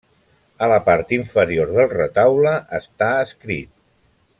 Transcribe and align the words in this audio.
A 0.67 0.69
la 0.71 0.79
part 0.87 1.13
inferior 1.17 1.75
del 1.75 1.93
retaule 1.93 2.57
està 2.83 3.15
escrit: 3.29 3.75